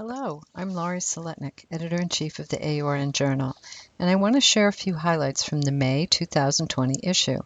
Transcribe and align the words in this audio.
Hello, 0.00 0.44
I'm 0.54 0.74
Laurie 0.74 1.00
Soletnik, 1.00 1.66
Editor-in-Chief 1.72 2.38
of 2.38 2.46
the 2.46 2.64
AORN 2.64 3.10
Journal, 3.10 3.56
and 3.98 4.08
I 4.08 4.14
want 4.14 4.36
to 4.36 4.40
share 4.40 4.68
a 4.68 4.72
few 4.72 4.94
highlights 4.94 5.42
from 5.42 5.60
the 5.60 5.72
May 5.72 6.06
2020 6.06 7.00
issue. 7.02 7.40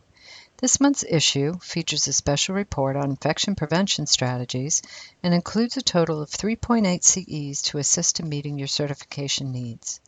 This 0.58 0.78
month's 0.78 1.02
issue 1.02 1.58
features 1.60 2.06
a 2.08 2.12
special 2.12 2.54
report 2.54 2.94
on 2.94 3.08
infection 3.08 3.54
prevention 3.54 4.06
strategies 4.06 4.82
and 5.22 5.32
includes 5.32 5.78
a 5.78 5.80
total 5.80 6.20
of 6.20 6.28
3.8 6.28 7.02
CEs 7.02 7.62
to 7.62 7.78
assist 7.78 8.20
in 8.20 8.28
meeting 8.28 8.58
your 8.58 8.68
certification 8.68 9.50
needs. 9.50 10.02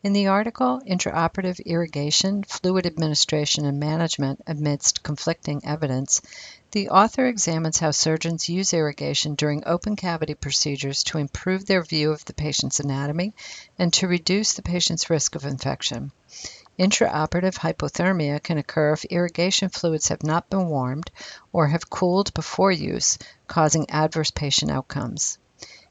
In 0.00 0.12
the 0.12 0.28
article, 0.28 0.80
Intraoperative 0.86 1.58
Irrigation, 1.66 2.44
Fluid 2.44 2.86
Administration 2.86 3.64
and 3.64 3.80
Management 3.80 4.40
Amidst 4.46 5.02
Conflicting 5.02 5.60
Evidence, 5.64 6.22
the 6.70 6.88
author 6.90 7.26
examines 7.26 7.78
how 7.78 7.90
surgeons 7.90 8.48
use 8.48 8.72
irrigation 8.72 9.34
during 9.34 9.64
open 9.66 9.96
cavity 9.96 10.34
procedures 10.34 11.02
to 11.02 11.18
improve 11.18 11.66
their 11.66 11.82
view 11.82 12.12
of 12.12 12.24
the 12.26 12.32
patient's 12.32 12.78
anatomy 12.78 13.34
and 13.76 13.92
to 13.94 14.06
reduce 14.06 14.52
the 14.52 14.62
patient's 14.62 15.10
risk 15.10 15.34
of 15.34 15.44
infection. 15.44 16.12
Intraoperative 16.78 17.56
hypothermia 17.56 18.40
can 18.40 18.56
occur 18.56 18.92
if 18.92 19.04
irrigation 19.06 19.68
fluids 19.68 20.06
have 20.06 20.22
not 20.22 20.48
been 20.48 20.68
warmed 20.68 21.10
or 21.52 21.66
have 21.66 21.90
cooled 21.90 22.32
before 22.34 22.70
use, 22.70 23.18
causing 23.48 23.90
adverse 23.90 24.30
patient 24.30 24.70
outcomes. 24.70 25.38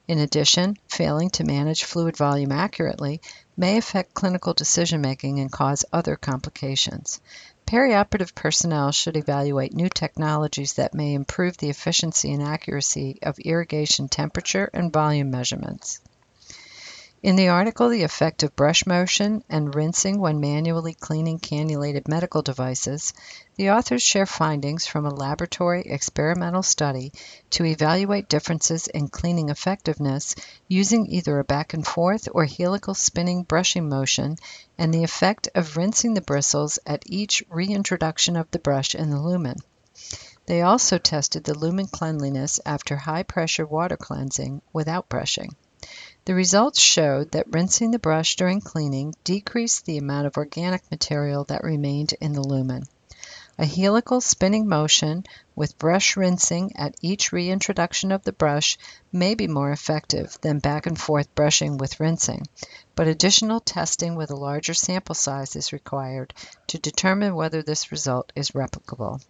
In 0.07 0.19
addition, 0.19 0.77
failing 0.87 1.29
to 1.31 1.43
manage 1.43 1.83
fluid 1.83 2.15
volume 2.15 2.53
accurately 2.53 3.19
may 3.57 3.77
affect 3.77 4.13
clinical 4.13 4.53
decision-making 4.53 5.39
and 5.39 5.51
cause 5.51 5.83
other 5.91 6.15
complications. 6.15 7.19
Perioperative 7.65 8.33
personnel 8.35 8.91
should 8.91 9.17
evaluate 9.17 9.73
new 9.73 9.89
technologies 9.89 10.73
that 10.73 10.93
may 10.93 11.13
improve 11.13 11.57
the 11.57 11.69
efficiency 11.69 12.31
and 12.31 12.43
accuracy 12.43 13.19
of 13.23 13.39
irrigation 13.39 14.07
temperature 14.07 14.69
and 14.73 14.93
volume 14.93 15.31
measurements. 15.31 15.99
In 17.23 17.35
the 17.35 17.47
article, 17.47 17.89
The 17.89 18.03
Effect 18.03 18.43
of 18.43 18.55
Brush 18.55 18.85
Motion 18.85 19.43
and 19.49 19.73
Rinsing 19.73 20.19
When 20.19 20.39
Manually 20.39 20.93
Cleaning 20.93 21.39
Cannulated 21.39 22.07
Medical 22.07 22.43
Devices, 22.43 23.11
the 23.55 23.71
authors 23.71 24.03
share 24.03 24.27
findings 24.27 24.85
from 24.85 25.03
a 25.03 25.13
laboratory 25.13 25.81
experimental 25.81 26.61
study 26.61 27.11
to 27.49 27.65
evaluate 27.65 28.29
differences 28.29 28.85
in 28.85 29.07
cleaning 29.07 29.49
effectiveness 29.49 30.35
using 30.67 31.07
either 31.07 31.39
a 31.39 31.43
back 31.43 31.73
and 31.73 31.87
forth 31.87 32.29
or 32.33 32.45
helical 32.45 32.93
spinning 32.93 33.41
brushing 33.41 33.89
motion 33.89 34.37
and 34.77 34.93
the 34.93 35.03
effect 35.03 35.49
of 35.55 35.75
rinsing 35.75 36.13
the 36.13 36.21
bristles 36.21 36.77
at 36.85 37.01
each 37.07 37.41
reintroduction 37.49 38.35
of 38.35 38.51
the 38.51 38.59
brush 38.59 38.93
in 38.93 39.09
the 39.09 39.19
lumen. 39.19 39.57
They 40.45 40.61
also 40.61 40.99
tested 40.99 41.45
the 41.45 41.57
lumen 41.57 41.87
cleanliness 41.87 42.59
after 42.63 42.95
high 42.95 43.23
pressure 43.23 43.65
water 43.65 43.97
cleansing 43.97 44.61
without 44.71 45.09
brushing. 45.09 45.55
The 46.27 46.35
results 46.35 46.81
showed 46.81 47.31
that 47.31 47.53
rinsing 47.53 47.91
the 47.91 47.99
brush 47.99 48.35
during 48.35 48.59
cleaning 48.59 49.13
decreased 49.23 49.85
the 49.85 49.97
amount 49.97 50.27
of 50.27 50.35
organic 50.35 50.81
material 50.91 51.45
that 51.45 51.63
remained 51.63 52.15
in 52.19 52.33
the 52.33 52.41
lumen. 52.41 52.83
A 53.57 53.65
helical 53.65 54.19
spinning 54.19 54.67
motion 54.67 55.23
with 55.55 55.79
brush 55.79 56.17
rinsing 56.17 56.75
at 56.75 56.97
each 57.01 57.31
reintroduction 57.31 58.11
of 58.11 58.23
the 58.23 58.33
brush 58.33 58.77
may 59.09 59.35
be 59.35 59.47
more 59.47 59.71
effective 59.71 60.37
than 60.41 60.59
back 60.59 60.85
and 60.85 60.99
forth 60.99 61.33
brushing 61.33 61.77
with 61.77 61.97
rinsing, 62.01 62.45
but 62.93 63.07
additional 63.07 63.61
testing 63.61 64.15
with 64.15 64.29
a 64.29 64.35
larger 64.35 64.73
sample 64.73 65.15
size 65.15 65.55
is 65.55 65.71
required 65.71 66.33
to 66.67 66.77
determine 66.77 67.35
whether 67.35 67.63
this 67.63 67.89
result 67.89 68.33
is 68.35 68.51
replicable. 68.51 69.21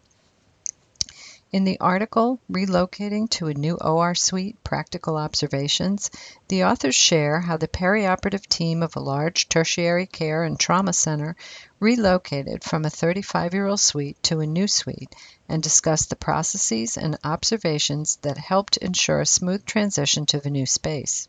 In 1.57 1.63
the 1.63 1.79
article 1.79 2.39
Relocating 2.51 3.27
to 3.31 3.47
a 3.47 3.53
New 3.55 3.77
OR 3.77 4.13
Suite 4.13 4.63
Practical 4.63 5.17
Observations, 5.17 6.11
the 6.49 6.65
authors 6.65 6.93
share 6.93 7.41
how 7.41 7.57
the 7.57 7.67
perioperative 7.67 8.45
team 8.45 8.83
of 8.83 8.95
a 8.95 8.99
large 8.99 9.49
tertiary 9.49 10.05
care 10.05 10.43
and 10.43 10.59
trauma 10.59 10.93
center 10.93 11.35
relocated 11.79 12.63
from 12.63 12.85
a 12.85 12.91
35 12.91 13.55
year 13.55 13.65
old 13.65 13.79
suite 13.79 14.21
to 14.21 14.39
a 14.39 14.45
new 14.45 14.67
suite 14.67 15.15
and 15.49 15.63
discuss 15.63 16.05
the 16.05 16.15
processes 16.15 16.95
and 16.95 17.17
observations 17.23 18.17
that 18.17 18.37
helped 18.37 18.77
ensure 18.77 19.21
a 19.21 19.25
smooth 19.25 19.65
transition 19.65 20.27
to 20.27 20.39
the 20.39 20.51
new 20.51 20.67
space. 20.67 21.27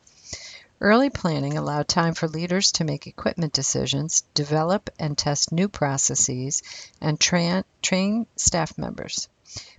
Early 0.78 1.08
planning 1.08 1.56
allowed 1.56 1.88
time 1.88 2.12
for 2.12 2.28
leaders 2.28 2.72
to 2.72 2.84
make 2.84 3.06
equipment 3.06 3.54
decisions, 3.54 4.24
develop 4.34 4.90
and 4.98 5.16
test 5.16 5.52
new 5.52 5.70
processes, 5.70 6.62
and 7.00 7.18
tra 7.18 7.64
train 7.80 8.26
staff 8.36 8.76
members. 8.76 9.30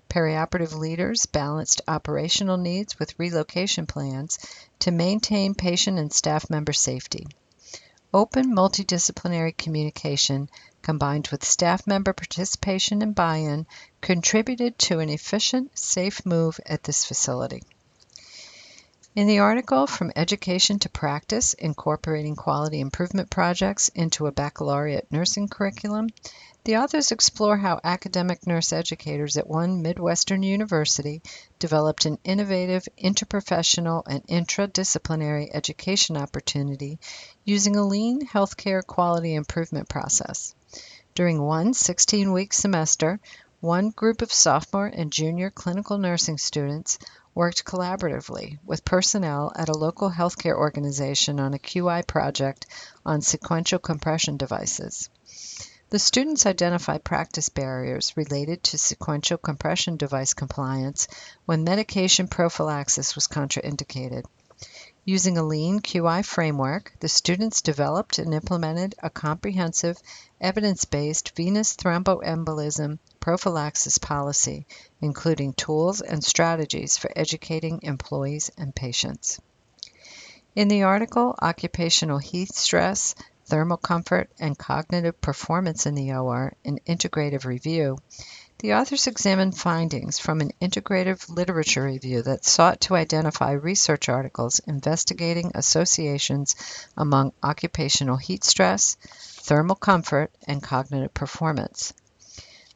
Perioperative 0.10 0.74
leaders 0.74 1.28
balanced 1.28 1.82
operational 1.88 2.58
needs 2.58 2.98
with 2.98 3.18
relocation 3.20 3.86
plans 3.86 4.40
to 4.80 4.90
maintain 4.92 5.54
patient 5.54 6.00
and 6.00 6.12
staff 6.12 6.50
member 6.50 6.74
safety. 6.74 7.28
Open 8.12 8.56
multidisciplinary 8.56 9.56
communication 9.56 10.50
combined 10.82 11.28
with 11.28 11.46
staff 11.46 11.86
member 11.86 12.12
participation 12.12 13.04
and 13.04 13.14
buy-in 13.14 13.68
contributed 14.02 14.80
to 14.80 14.98
an 14.98 15.10
efficient, 15.10 15.78
safe 15.78 16.26
move 16.26 16.60
at 16.66 16.84
this 16.84 17.06
facility. 17.06 17.62
In 19.20 19.28
the 19.28 19.40
article 19.40 19.86
From 19.86 20.14
Education 20.16 20.80
to 20.80 20.88
Practice 20.88 21.54
Incorporating 21.54 22.38
Quality 22.38 22.80
Improvement 22.80 23.30
Projects 23.30 23.90
into 23.90 24.28
a 24.28 24.32
Baccalaureate 24.32 25.12
Nursing 25.12 25.50
Curriculum, 25.50 26.08
the 26.64 26.78
authors 26.78 27.12
explore 27.12 27.58
how 27.58 27.82
academic 27.84 28.48
nurse 28.48 28.72
educators 28.72 29.36
at 29.36 29.46
one 29.46 29.82
Midwestern 29.82 30.42
university 30.42 31.22
developed 31.60 32.06
an 32.06 32.18
innovative 32.24 32.88
interprofessional 32.98 34.04
and 34.08 34.26
intradisciplinary 34.28 35.50
education 35.54 36.16
opportunity 36.16 36.98
using 37.44 37.76
a 37.76 37.86
lean 37.86 38.26
healthcare 38.26 38.88
quality 38.88 39.36
improvement 39.36 39.90
process. 39.90 40.56
During 41.14 41.42
one 41.42 41.74
16 41.74 42.32
week 42.32 42.54
semester, 42.54 43.20
one 43.60 43.90
group 43.90 44.22
of 44.22 44.32
sophomore 44.32 44.88
and 44.88 45.12
junior 45.12 45.50
clinical 45.50 45.98
nursing 45.98 46.38
students 46.38 46.98
worked 47.36 47.66
collaboratively 47.66 48.58
with 48.66 48.86
personnel 48.86 49.52
at 49.56 49.70
a 49.70 49.78
local 49.78 50.10
healthcare 50.10 50.56
organization 50.56 51.40
on 51.40 51.54
a 51.54 51.60
QI 51.60 52.06
project 52.06 52.66
on 53.06 53.22
sequential 53.22 53.80
compression 53.80 54.38
devices. 54.38 55.10
The 55.92 56.00
students 56.00 56.46
identified 56.46 57.04
practice 57.04 57.50
barriers 57.50 58.16
related 58.16 58.64
to 58.66 58.78
sequential 58.78 59.38
compression 59.38 59.98
device 59.98 60.36
compliance 60.36 61.08
when 61.46 61.64
medication 61.64 62.28
prophylaxis 62.28 63.16
was 63.16 63.28
contraindicated. 63.28 64.26
Using 65.06 65.38
a 65.38 65.44
lean 65.44 65.80
QI 65.80 66.26
framework, 66.26 66.94
the 67.00 67.10
students 67.10 67.62
developed 67.62 68.20
and 68.20 68.34
implemented 68.34 68.96
a 69.02 69.10
comprehensive, 69.10 69.98
evidence-based 70.42 71.36
venous 71.36 71.76
thromboembolism 71.76 73.00
prophylaxis 73.20 73.98
policy, 73.98 74.68
including 75.02 75.54
tools 75.54 76.02
and 76.02 76.24
strategies 76.24 76.98
for 76.98 77.12
educating 77.16 77.80
employees 77.84 78.52
and 78.58 78.76
patients. 78.76 79.40
In 80.56 80.68
the 80.68 80.84
article 80.84 81.36
Occupational 81.42 82.18
Heat 82.18 82.54
Stress, 82.54 83.16
thermal 83.46 83.78
comfort, 83.78 84.30
and 84.40 84.58
cognitive 84.58 85.20
performance 85.22 85.86
in 85.86 85.96
the 85.96 86.12
OR, 86.14 86.54
an 86.66 86.80
integrative 86.86 87.46
review, 87.46 87.98
the 88.60 88.74
authors 88.74 89.08
examined 89.08 89.58
findings 89.58 90.20
from 90.20 90.42
an 90.42 90.52
integrative 90.62 91.30
literature 91.30 91.84
review 91.86 92.22
that 92.22 92.44
sought 92.44 92.82
to 92.82 92.96
identify 92.96 93.52
research 93.52 94.10
articles 94.10 94.60
investigating 94.68 95.52
associations 95.56 96.56
among 96.98 97.32
occupational 97.42 98.18
heat 98.18 98.44
stress, 98.44 98.98
thermal 99.44 99.78
comfort, 99.78 100.30
and 100.46 100.62
cognitive 100.62 101.14
performance. 101.14 101.94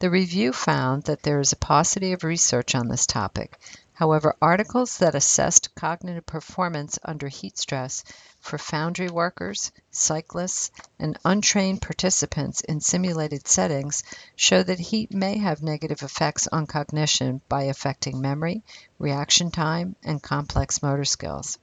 The 0.00 0.08
review 0.08 0.54
found 0.54 1.04
that 1.04 1.22
there 1.22 1.38
is 1.38 1.52
a 1.52 1.56
paucity 1.56 2.12
of 2.12 2.24
research 2.24 2.74
on 2.74 2.88
this 2.88 3.06
topic, 3.06 3.58
However, 3.96 4.34
articles 4.42 4.98
that 4.98 5.14
assessed 5.14 5.72
cognitive 5.76 6.26
performance 6.26 6.98
under 7.04 7.28
heat 7.28 7.56
stress 7.56 8.02
for 8.40 8.58
foundry 8.58 9.08
workers, 9.08 9.70
cyclists, 9.92 10.72
and 10.98 11.16
untrained 11.24 11.80
participants 11.80 12.60
in 12.62 12.80
simulated 12.80 13.46
settings 13.46 14.02
show 14.34 14.64
that 14.64 14.80
heat 14.80 15.14
may 15.14 15.38
have 15.38 15.62
negative 15.62 16.02
effects 16.02 16.48
on 16.48 16.66
cognition 16.66 17.40
by 17.48 17.62
affecting 17.62 18.20
memory, 18.20 18.64
reaction 18.98 19.52
time, 19.52 19.94
and 20.02 20.20
complex 20.20 20.82
motor 20.82 21.04
skills. 21.04 21.56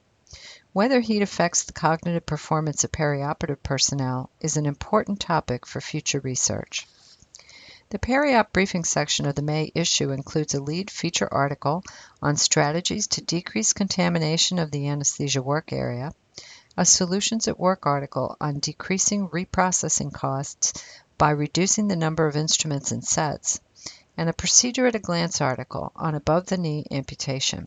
Whether 0.72 1.00
heat 1.00 1.20
affects 1.20 1.64
the 1.64 1.74
cognitive 1.74 2.24
performance 2.24 2.82
of 2.82 2.92
perioperative 2.92 3.62
personnel 3.62 4.30
is 4.40 4.56
an 4.56 4.64
important 4.64 5.20
topic 5.20 5.66
for 5.66 5.82
future 5.82 6.20
research. 6.20 6.88
The 7.92 7.98
Periop 7.98 8.54
briefing 8.54 8.84
section 8.84 9.26
of 9.26 9.34
the 9.34 9.42
May 9.42 9.70
issue 9.74 10.12
includes 10.12 10.54
a 10.54 10.62
lead 10.62 10.90
feature 10.90 11.28
article 11.30 11.84
on 12.22 12.36
strategies 12.38 13.06
to 13.08 13.20
decrease 13.20 13.74
contamination 13.74 14.58
of 14.58 14.70
the 14.70 14.88
anesthesia 14.88 15.42
work 15.42 15.74
area, 15.74 16.14
a 16.74 16.86
Solutions 16.86 17.48
at 17.48 17.60
Work 17.60 17.84
article 17.84 18.34
on 18.40 18.60
decreasing 18.60 19.28
reprocessing 19.28 20.10
costs 20.10 20.72
by 21.18 21.32
reducing 21.32 21.88
the 21.88 21.96
number 21.96 22.26
of 22.26 22.34
instruments 22.34 22.92
and 22.92 23.04
sets, 23.04 23.60
and 24.16 24.30
a 24.30 24.32
Procedure 24.32 24.86
at 24.86 24.94
a 24.94 24.98
Glance 24.98 25.42
article 25.42 25.92
on 25.94 26.14
above 26.14 26.46
the 26.46 26.56
knee 26.56 26.86
amputation. 26.90 27.66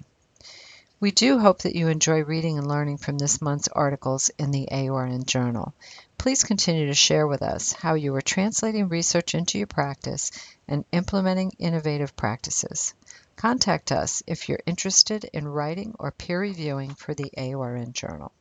We 0.99 1.11
do 1.11 1.37
hope 1.37 1.61
that 1.61 1.75
you 1.75 1.87
enjoy 1.87 2.23
reading 2.23 2.57
and 2.57 2.67
learning 2.67 2.97
from 2.97 3.19
this 3.19 3.43
month's 3.43 3.67
articles 3.67 4.31
in 4.39 4.49
the 4.49 4.69
AORN 4.71 5.25
Journal. 5.25 5.75
Please 6.25 6.43
continue 6.43 6.87
to 6.87 6.95
share 6.95 7.27
with 7.27 7.43
us 7.43 7.71
how 7.71 7.93
you 7.93 8.15
are 8.15 8.19
translating 8.19 8.89
research 8.89 9.35
into 9.35 9.59
your 9.59 9.67
practice 9.67 10.31
and 10.67 10.83
implementing 10.91 11.51
innovative 11.59 12.15
practices. 12.15 12.95
Contact 13.35 13.91
us 13.91 14.23
if 14.25 14.49
you're 14.49 14.57
interested 14.65 15.29
in 15.33 15.47
writing 15.47 15.93
or 15.99 16.09
peer 16.09 16.39
reviewing 16.39 16.95
for 16.95 17.13
the 17.13 17.29
AORN 17.37 17.93
Journal. 17.93 18.31